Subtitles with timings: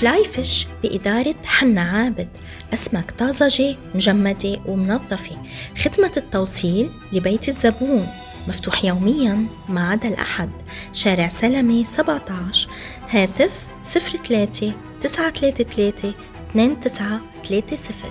[0.00, 2.28] فلاي فيش بإدارة حنا عابد.
[2.74, 5.36] أسماك طازجة مجمدة ومنظفة.
[5.82, 8.06] خدمة التوصيل لبيت الزبون.
[8.48, 10.50] مفتوح يوميا ما عدا الأحد.
[10.92, 12.68] شارع سلمة 17
[13.10, 16.14] هاتف 03 933
[16.54, 18.10] 2930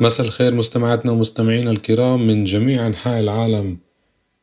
[0.00, 3.85] مساء الخير مستمعاتنا ومستمعينا الكرام من جميع أنحاء العالم.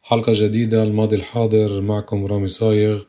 [0.06, 3.02] حلقة جديدة الماضي الحاضر معكم رامي صايغ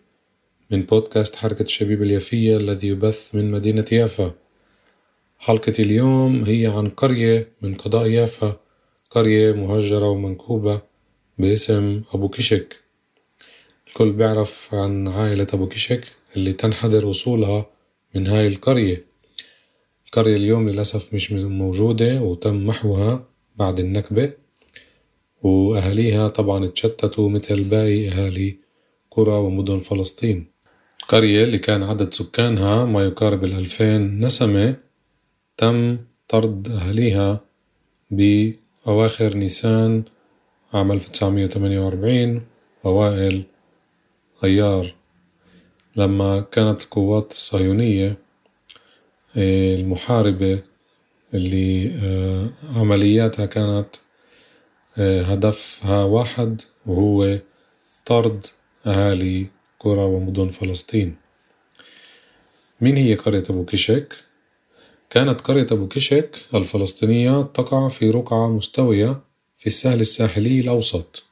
[0.70, 4.32] من بودكاست حركة الشبيب اليافية الذي يبث من مدينة يافا.
[5.38, 8.56] حلقة اليوم هي عن قرية من قضاء يافا
[9.10, 10.80] قرية مهجرة ومنكوبة
[11.38, 12.76] باسم أبو كشك
[13.88, 16.04] الكل بيعرف عن عائلة أبو كشك
[16.36, 17.66] اللي تنحدر أصولها
[18.14, 19.04] من هاي القرية.
[20.06, 23.24] القرية اليوم للأسف مش موجودة وتم محوها
[23.56, 24.43] بعد النكبة.
[25.44, 28.56] وأهاليها طبعا اتشتتوا مثل باقي أهالي
[29.10, 30.46] قرى ومدن فلسطين.
[31.00, 34.76] القرية اللي كان عدد سكانها ما يقارب الألفين نسمة
[35.56, 37.40] تم طرد أهاليها
[38.10, 40.02] بأواخر نيسان
[40.74, 42.42] عام 1948
[42.84, 43.42] وأوائل
[44.42, 44.94] غيار.
[45.96, 48.16] لما كانت القوات الصهيونية
[49.36, 50.62] آه، المحاربة
[51.34, 53.86] اللي آه، عملياتها كانت
[54.98, 57.38] هدفها واحد وهو
[58.06, 58.46] طرد
[58.86, 59.46] أهالي
[59.80, 61.16] قرى ومدن فلسطين
[62.80, 64.14] مين هي قرية أبو كشك؟
[65.10, 69.20] كانت قرية أبو كشك الفلسطينية تقع في رقعة مستوية
[69.56, 71.24] في السهل الساحلي الأوسط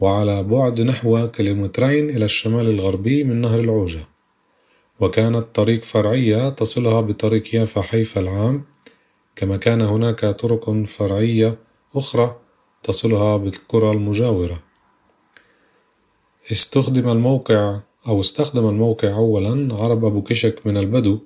[0.00, 4.00] وعلى بعد نحو كيلومترين إلى الشمال الغربي من نهر العوجة
[5.00, 8.64] وكانت طريق فرعية تصلها بطريق يافا حيفا العام
[9.36, 11.58] كما كان هناك طرق فرعية
[11.94, 12.36] أخرى
[12.84, 14.62] تصلها بالقرى المجاورة.
[16.52, 17.78] استخدم الموقع
[18.08, 21.18] أو استخدم الموقع أولا عرب أبو كشك من البدو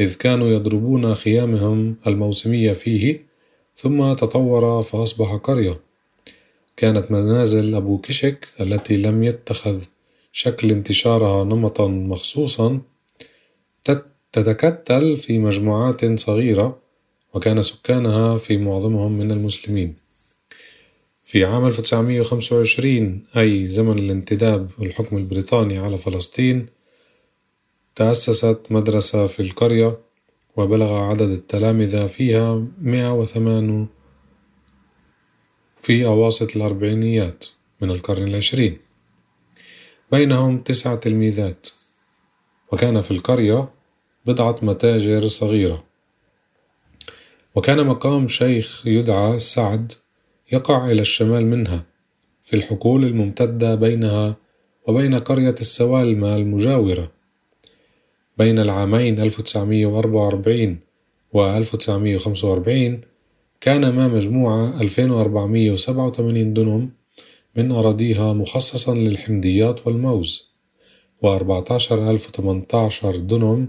[0.00, 3.26] إذ كانوا يضربون خيامهم الموسمية فيه
[3.76, 5.80] ثم تطور فأصبح قرية.
[6.76, 9.82] كانت منازل أبو كشك التي لم يتخذ
[10.32, 12.80] شكل انتشارها نمطا مخصوصا
[14.32, 16.78] تتكتل في مجموعات صغيرة
[17.34, 19.94] وكان سكانها في معظمهم من المسلمين.
[21.28, 26.66] في عام 1925 أي زمن الانتداب والحكم البريطاني على فلسطين
[27.96, 29.98] تأسست مدرسة في القرية
[30.56, 33.86] وبلغ عدد التلامذة فيها 108
[35.78, 37.44] في أواسط الأربعينيات
[37.80, 38.78] من القرن العشرين.
[40.12, 41.68] بينهم تسع تلميذات.
[42.72, 43.68] وكان في القرية
[44.26, 45.84] بضعة متاجر صغيرة.
[47.54, 49.92] وكان مقام شيخ يدعى سعد
[50.52, 51.86] يقع إلى الشمال منها
[52.42, 54.36] في الحقول الممتدة بينها
[54.86, 57.10] وبين قرية السوالمة المجاورة.
[58.38, 60.78] بين العامين 1944
[61.32, 63.00] و 1945
[63.60, 66.90] كان ما مجموعة 2487 دنم
[67.56, 70.52] من أراضيها مخصصا للحمضيات والموز
[71.22, 73.68] و 14018 دنم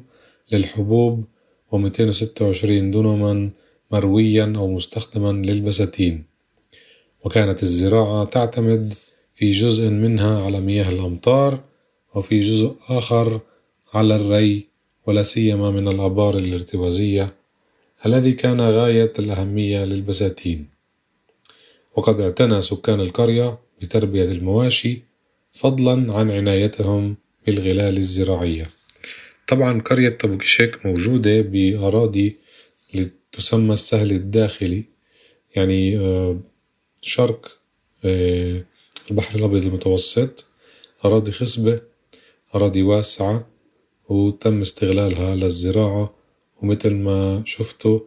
[0.51, 1.23] للحبوب
[1.71, 3.49] و 226 دنما
[3.91, 6.29] مرويا أو مستخدما للبساتين.
[7.25, 8.93] وكانت الزراعة تعتمد
[9.35, 11.59] في جزء منها على مياه الأمطار
[12.15, 13.39] وفي جزء آخر
[13.93, 14.65] على الري
[15.05, 17.33] ولا سيما من الآبار الارتوازية
[18.05, 20.67] الذي كان غاية الأهمية للبساتين.
[21.95, 25.01] وقد اعتنى سكان القرية بتربية المواشي
[25.53, 27.15] فضلا عن عنايتهم
[27.45, 28.67] بالغلال الزراعية.
[29.47, 32.35] طبعا قرية طبقشك موجودة بأراضي
[33.31, 34.83] تسمى السهل الداخلي
[35.55, 36.39] يعني آه،
[37.01, 37.57] شرق
[38.05, 38.63] آه،
[39.11, 40.45] البحر الأبيض المتوسط
[41.05, 41.81] أراضي خصبة
[42.55, 43.47] أراضي واسعة
[44.09, 46.13] وتم استغلالها للزراعة.
[46.61, 47.99] ومثل ما شفتوا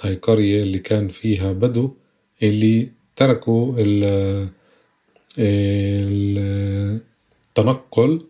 [0.00, 1.90] هاي قرية اللي كان فيها بدو
[2.42, 3.74] اللي تركوا
[7.48, 8.20] التنقل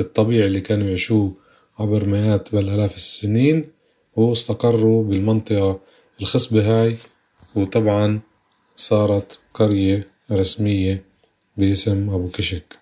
[0.00, 1.34] الطبيعي اللي كانوا يعيشوه
[1.78, 3.68] عبر مئات بل آلاف السنين
[4.16, 5.80] واستقروا بالمنطقة
[6.20, 6.96] الخصبة هاي.
[7.54, 8.20] وطبعا
[8.76, 11.02] صارت قرية رسمية
[11.56, 12.78] باسم أبو كشك.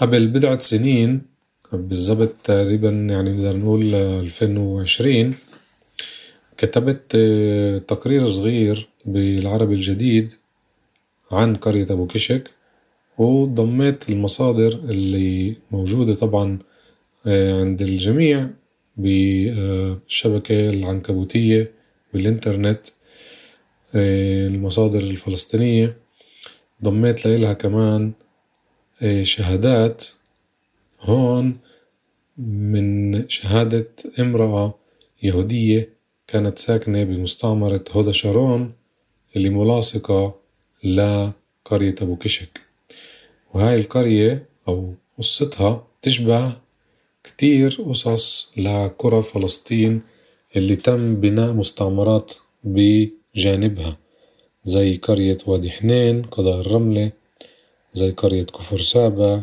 [0.00, 1.22] قبل بضعة سنين
[1.72, 5.34] بالضبط تقريبا يعني نقدر نقول 2020
[6.58, 10.32] كتبت آه، تقرير صغير بالعربي الجديد
[11.30, 12.50] عن قرية أبو كشك
[13.18, 16.58] وضميت المصادر اللي موجودة طبعا
[17.26, 18.48] آه، عند الجميع
[18.96, 21.70] بالشبكة العنكبوتية
[22.14, 22.86] بالإنترنت.
[22.86, 23.01] آه،
[23.94, 25.96] المصادر الفلسطينية.
[26.84, 28.12] ضميت لها كمان
[29.22, 30.04] شهادات
[31.00, 31.58] هون
[32.38, 34.74] من شهادة امرأة
[35.22, 35.88] يهودية
[36.26, 38.72] كانت ساكنة بمستعمرة هدى شارون
[39.36, 40.34] اللي ملاصقة
[40.84, 42.60] لقرية أبو كشك.
[43.54, 46.52] وهاي القرية أو قصتها تشبه
[47.24, 50.02] كتير قصص لقرى فلسطين
[50.56, 52.32] اللي تم بناء مستعمرات
[53.34, 53.96] بجانبها
[54.64, 57.12] زي قرية وادي حنين قضاء الرملة
[57.92, 59.42] زي قرية كفر سابا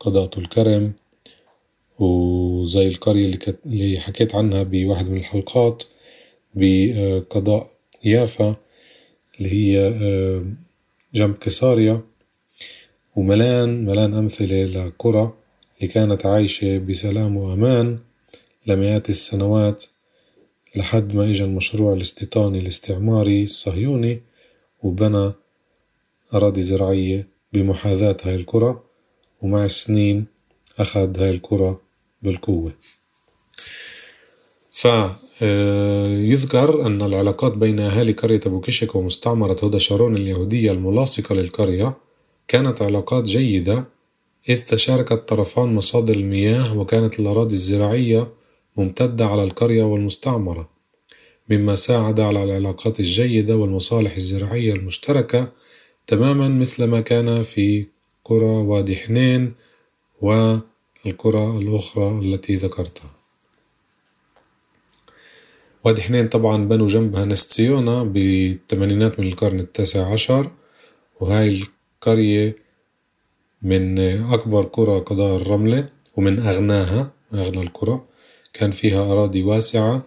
[0.00, 0.92] قضاء الكرم
[1.98, 3.58] وزي القرية اللي, كت...
[3.66, 5.82] اللي حكيت عنها بواحد من الحلقات
[6.54, 7.70] بقضاء
[8.04, 8.56] يافا
[9.38, 10.44] اللي هي آه،
[11.14, 12.00] جنب كساريا
[13.16, 15.32] وملان ملان أمثلة لقرى
[15.76, 17.98] اللي كانت عايشة بسلام وأمان
[18.66, 19.84] لمئات السنوات.
[20.76, 24.22] لحد ما إجا المشروع الاستيطاني الاستعماري الصهيوني
[24.82, 25.32] وبنى
[26.34, 28.80] أراضي زراعية بمحاذاة هاي القرى
[29.42, 30.26] ومع السنين
[30.78, 31.76] أخذ هاي القرى
[32.22, 32.72] بالقوة.
[34.72, 41.96] فيذكر أن العلاقات بين أهالي قرية أبو كشك ومستعمرة هدى شارون اليهودية الملاصقة للقرية
[42.48, 43.84] كانت علاقات جيدة
[44.48, 48.28] إذ تشارك الطرفان مصادر المياه وكانت الأراضي الزراعية
[48.80, 50.68] ممتدة على القرية والمستعمرة
[51.48, 55.52] مما ساعد على العلاقات الجيدة والمصالح الزراعية المشتركة
[56.06, 57.86] تماما مثل ما كان في
[58.24, 59.54] قرى وادي حنين
[60.22, 63.10] والقرى الأخرى التي ذكرتها.
[65.84, 70.50] وادي حنين طبعا بنوا جنبها نستسيونا بالثمانينات من القرن التاسع عشر
[71.20, 72.56] وهاي القرية
[73.62, 73.98] من
[74.32, 78.00] أكبر قرى قضاء الرملة ومن أغناها أغنى القرى.
[78.60, 80.04] كان فيها أراضي واسعة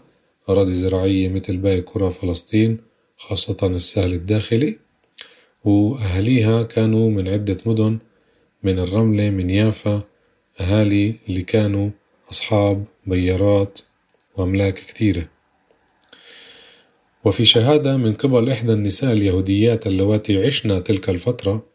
[0.49, 2.77] أراضي زراعية مثل باقي قرى فلسطين
[3.17, 4.77] خاصة السهل الداخلي.
[5.65, 7.97] وأهاليها كانوا من عدة مدن
[8.63, 10.01] من الرملة من يافا.
[10.61, 11.89] أهالي اللي كانوا
[12.31, 13.79] أصحاب بيارات
[14.37, 15.27] وأملاك كتيرة.
[17.23, 21.65] وفي شهادة من قبل إحدى النساء اليهوديات اللواتي عشن تلك الفترة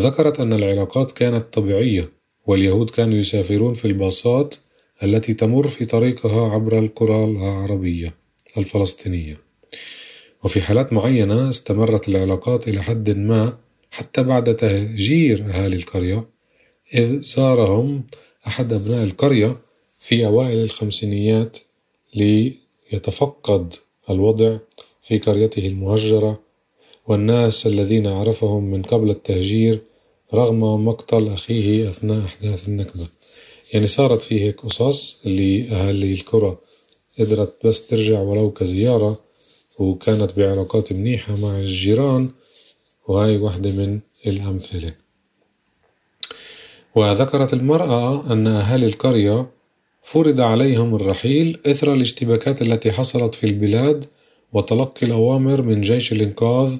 [0.00, 2.08] ذكرت أن العلاقات كانت طبيعية
[2.46, 4.54] واليهود كانوا يسافرون في الباصات
[5.02, 8.14] التي تمر في طريقها عبر القرى العربية
[8.58, 9.40] الفلسطينية.
[10.44, 13.58] وفي حالات معينة استمرت العلاقات إلى حد ما
[13.90, 16.28] حتى بعد تهجير أهالي القرية
[16.94, 18.04] إذ زارهم
[18.46, 19.56] أحد أبناء القرية
[20.00, 21.58] في أوائل الخمسينيات
[22.14, 23.74] ليتفقد
[24.10, 24.58] الوضع
[25.02, 26.40] في قريته المهجرة.
[27.06, 29.82] والناس الذين عرفهم من قبل التهجير
[30.34, 33.08] رغم مقتل أخيه أثناء أحداث النكبة.
[33.74, 36.56] يعني صارت في هيك قصص اللي أهالي القرى
[37.18, 39.18] قدرت بس ترجع ولو كزيارة
[39.78, 42.28] وكانت بعلاقات منيحة مع الجيران
[43.08, 44.94] وهاي واحدة من الأمثلة.
[46.94, 49.46] وذكرت المرأة أن أهالي القرية
[50.02, 54.04] فرض عليهم الرحيل إثر الاشتباكات التي حصلت في البلاد
[54.52, 56.76] وتلقي الأوامر من جيش الإنقاذ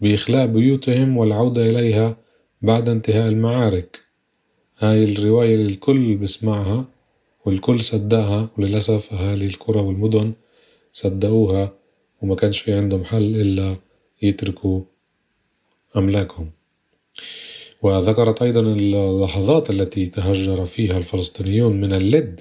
[0.00, 2.16] بإخلاء بيوتهم والعودة إليها
[2.62, 4.11] بعد انتهاء المعارك.
[4.82, 6.84] هاي الرواية اللي الكل بسمعها
[7.44, 10.32] والكل صدقها وللأسف أهالي القرى والمدن
[10.92, 11.72] صدقوها
[12.22, 13.76] وما كانش في عندهم حل إلا
[14.22, 14.82] يتركوا
[15.96, 16.50] أملاكهم.
[17.82, 22.40] وذكرت أيضا اللحظات التي تهجر فيها الفلسطينيون من اللد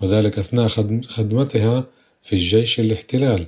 [0.00, 0.68] وذلك أثناء
[1.08, 1.84] خدمتها
[2.22, 3.46] في الجيش الاحتلال.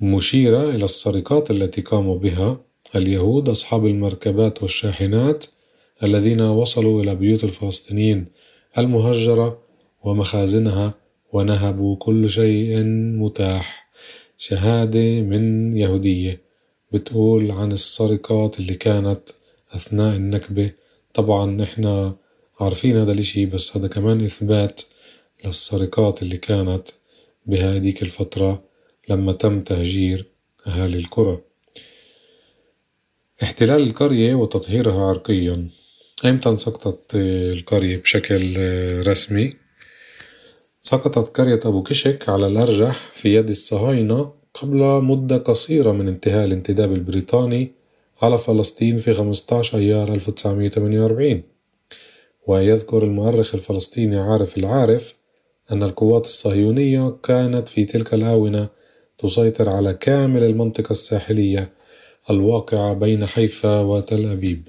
[0.00, 2.60] مشيرة إلى السرقات التي قاموا بها
[2.94, 5.46] اليهود أصحاب المركبات والشاحنات
[6.02, 8.26] الذين وصلوا إلى بيوت الفلسطينيين
[8.78, 9.58] المهجرة
[10.02, 10.94] ومخازنها
[11.32, 12.82] ونهبوا كل شيء
[13.22, 13.90] متاح.
[14.38, 16.40] شهادة من يهودية
[16.92, 19.20] بتقول عن السرقات اللي كانت
[19.72, 20.70] أثناء النكبة.
[21.14, 22.16] طبعا إحنا
[22.60, 24.80] عارفين هذا الإشي بس هذا كمان إثبات
[25.44, 26.88] للسرقات اللي كانت
[27.46, 28.62] بهذيك الفترة
[29.08, 30.26] لما تم تهجير
[30.66, 31.38] أهالي القرى.
[33.42, 35.68] احتلال القرية وتطهيرها عرقيا.
[36.24, 38.56] إمتى سقطت القرية بشكل
[39.06, 39.52] رسمي؟
[40.80, 46.92] سقطت قرية أبو كشك على الأرجح في يد الصهاينة قبل مدة قصيرة من انتهاء الانتداب
[46.92, 47.72] البريطاني
[48.22, 51.42] على فلسطين في 15 أيار 1948
[52.46, 55.14] ويذكر المؤرخ الفلسطيني عارف العارف
[55.72, 58.68] أن القوات الصهيونية كانت في تلك الآونة
[59.18, 61.72] تسيطر على كامل المنطقة الساحلية
[62.30, 64.68] الواقعة بين حيفا وتل أبيب.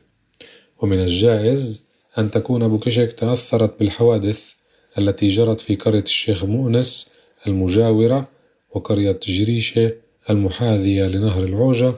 [0.82, 1.82] ومن الجائز
[2.18, 4.52] أن تكون بوكشك تأثرت بالحوادث
[4.98, 7.10] التي جرت في قرية الشيخ مؤنس
[7.48, 8.28] المجاورة
[8.72, 9.92] وقرية جريشة
[10.30, 11.94] المحاذية لنهر العوجة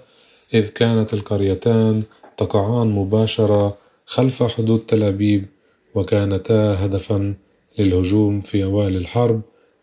[0.54, 2.04] إذ كانت القريتان
[2.38, 5.46] تقعان مباشرة خلف حدود تل أبيب
[5.94, 7.36] وكانتا هدفا
[7.80, 9.42] للهجوم في أوائل الحرب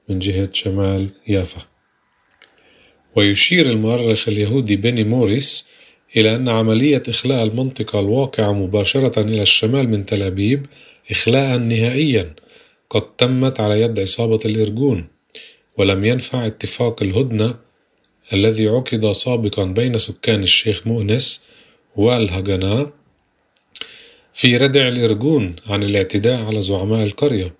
[0.09, 1.61] من جهة شمال يافا.
[3.17, 5.67] ويشير المؤرخ اليهودي بيني موريس
[6.17, 10.67] إلى أن عملية إخلاء المنطقة الواقعة مباشرة إلى الشمال من تل أبيب
[11.11, 12.35] إخلاء نهائيا
[12.91, 15.07] قد تمت على يد عصابة الإرجون
[15.79, 17.55] ولم ينفع اتفاق الهدنة
[18.33, 21.45] الذي عقد سابقا بين سكان الشيخ مؤنس
[21.97, 22.93] والهجناء
[24.33, 27.55] في ردع الإرجون عن الاعتداء على زعماء القرية.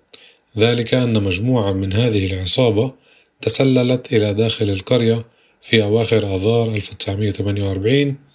[0.57, 2.93] ذلك أن مجموعة من هذه العصابة
[3.41, 5.25] تسللت إلى داخل القرية
[5.61, 8.30] في أواخر آذار 1948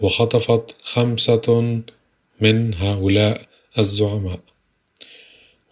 [0.00, 1.80] وخطفت خمسة
[2.40, 3.42] من هؤلاء
[3.78, 4.40] الزعماء.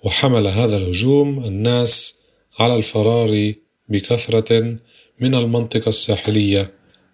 [0.04, 2.14] وحمل هذا الهجوم الناس
[2.58, 3.54] على الفرار
[3.88, 4.78] بكثرة
[5.20, 6.70] من المنطقة الساحلية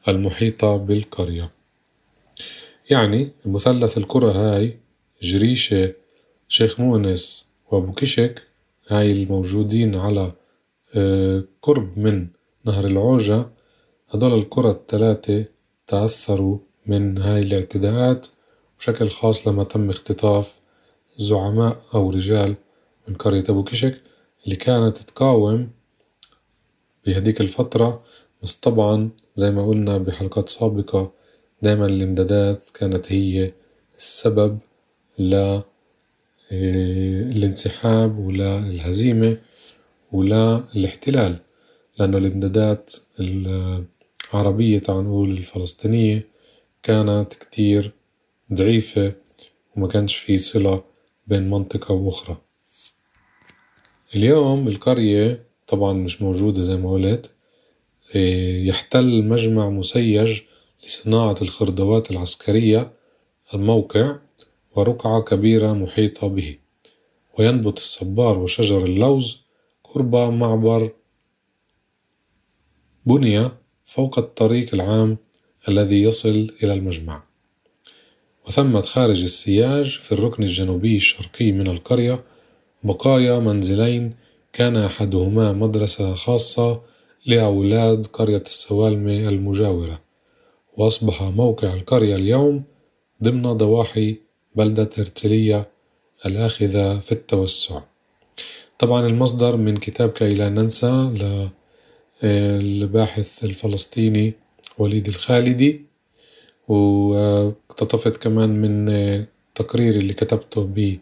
[0.08, 1.50] المحيطة بالقرية.
[2.90, 4.76] يعني المثلث القرى هاي
[5.22, 5.92] جريشة
[6.48, 8.42] شيخ مؤنس وأبو كشك
[8.88, 10.32] هاي الموجودين على
[10.96, 12.26] آه، قرب من
[12.64, 13.46] نهر العوجة
[14.10, 15.44] هدول القرى الثلاثة
[15.86, 18.26] تأثروا من هاي الاعتداءات
[18.78, 20.54] بشكل خاص لما تم اختطاف
[21.18, 22.54] زعماء أو رجال
[23.08, 24.00] من قرية أبو كشك
[24.44, 25.70] اللي كانت تقاوم
[27.06, 28.02] بهديك الفترة.
[28.42, 31.12] بس طبعا زي ما قلنا بحلقات سابقة
[31.62, 33.52] دايما الامدادات كانت هي
[33.96, 34.58] السبب
[35.18, 35.60] ل
[36.52, 39.36] الانسحاب ولا الهزيمة
[40.12, 41.36] ولا الاحتلال
[41.98, 46.26] لأنه الامدادات العربية تعال نقول الفلسطينية
[46.82, 47.92] كانت كتير
[48.52, 49.12] ضعيفة
[49.76, 50.84] وما كانش في صلة
[51.26, 52.36] بين منطقة وأخرى.
[54.14, 57.30] اليوم القرية طبعا مش موجودة زي ما قلت
[58.14, 60.40] إيه، يحتل مجمع مسيج
[60.84, 62.92] لصناعة الخردوات العسكرية
[63.54, 64.16] الموقع
[64.76, 66.58] ورقعة كبيرة محيطة به.
[67.38, 69.40] وينبت الصبار وشجر اللوز
[69.84, 70.90] قرب معبر
[73.06, 73.48] بني
[73.86, 75.18] فوق الطريق العام
[75.68, 77.22] الذي يصل إلى المجمع.
[78.48, 82.24] وثمة خارج السياج في الركن الجنوبي الشرقي من القرية
[82.84, 84.14] بقايا منزلين
[84.52, 86.80] كان أحدهما مدرسة خاصة
[87.26, 90.00] لأولاد قرية السوالمة المجاورة.
[90.76, 92.64] وأصبح موقع القرية اليوم
[93.22, 94.16] ضمن ضواحي
[94.56, 95.68] بلدة هرتلية
[96.26, 97.80] الآخذة في التوسع.
[98.78, 101.10] طبعا المصدر من كتاب كي لا ننسى
[102.22, 104.41] للباحث الفلسطيني
[104.78, 105.80] وليد الخالدي
[106.68, 110.92] واقتطفت كمان من تقرير اللي كتبته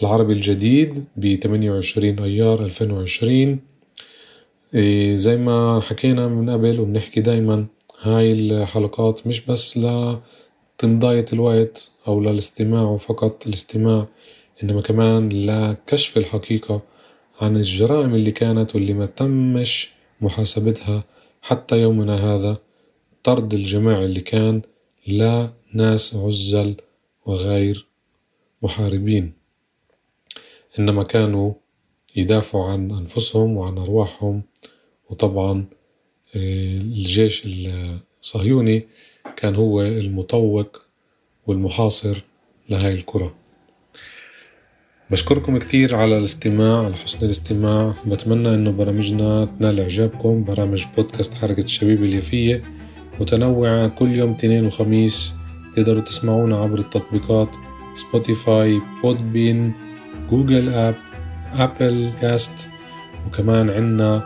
[0.00, 3.58] بالعربي الجديد ب 28 أيار 2020
[4.74, 7.66] إيه، زي ما حكينا من قبل وبنحكي دايما
[8.02, 14.06] هاي الحلقات مش بس لتمضاية الوقت أو للاستماع فقط الاستماع
[14.62, 16.82] إنما كمان لكشف الحقيقة
[17.40, 21.04] عن الجرائم اللي كانت واللي ما تمش محاسبتها
[21.42, 22.56] حتى يومنا هذا.
[23.26, 24.62] طرد الجماعي اللي كان
[25.06, 26.76] لا ناس عزل
[27.26, 27.86] وغير
[28.62, 29.32] محاربين
[30.78, 31.52] إنما كانوا
[32.16, 34.42] يدافعوا عن أنفسهم وعن أرواحهم.
[35.10, 35.64] وطبعا
[36.36, 37.42] آه، الجيش
[38.22, 38.86] الصهيوني
[39.36, 40.82] كان هو المطوق
[41.46, 42.22] والمحاصر
[42.68, 43.34] لهاي الكرة.
[45.10, 47.94] بشكركم كتير على الاستماع على حسن الاستماع.
[48.06, 50.44] بتمنى إنه برامجنا تنال إعجابكم.
[50.44, 52.75] برامج بودكاست حركة الشبيب اليافية.
[53.20, 55.34] متنوعة كل يوم تنين وخميس
[55.76, 57.48] تقدروا تسمعونا عبر التطبيقات
[57.94, 59.72] سبوتيفاي بودبين
[60.30, 60.94] جوجل اب
[61.54, 62.68] ابل cast
[63.26, 64.22] وكمان عنا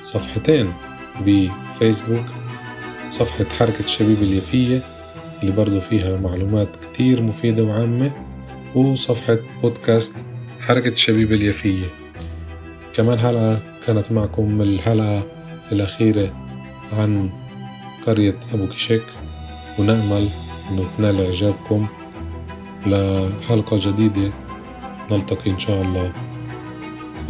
[0.00, 0.72] صفحتين
[1.26, 2.24] بفيسبوك
[3.10, 4.80] صفحة حركة الشبيب اليافية
[5.42, 8.10] اللي برضو فيها معلومات كتير مفيدة وعامة
[8.74, 10.24] وصفحة بودكاست
[10.60, 11.86] حركة الشبيب اليافية
[12.94, 15.22] كمان حلقة كانت معكم الحلقة
[15.72, 16.28] الأخيرة
[16.92, 17.30] عن
[18.06, 19.04] قرية أبو كشك
[19.78, 20.28] ونأمل
[20.70, 21.86] أنه تنال إعجابكم
[22.86, 24.32] لحلقة جديدة
[25.10, 26.12] نلتقي إن شاء الله.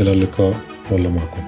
[0.01, 0.61] إلى اللقاء
[0.91, 1.43] والله معكم.